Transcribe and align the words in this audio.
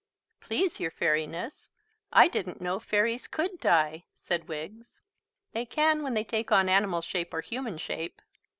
"Please, 0.39 0.79
your 0.79 0.89
Fairiness, 0.89 1.69
I 2.11 2.27
didn't 2.27 2.59
know 2.59 2.79
fairies 2.79 3.27
could 3.27 3.59
die," 3.59 4.05
said 4.15 4.47
Wiggs. 4.47 4.99
"They 5.51 5.63
can 5.67 6.01
when 6.01 6.15
they 6.15 6.23
take 6.23 6.51
on 6.51 6.67
animal 6.67 7.01
shape 7.03 7.31
or 7.35 7.41
human 7.41 7.77
shape. 7.77 8.19